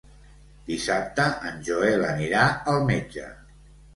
[0.69, 3.29] Dissabte en Joel anirà al metge.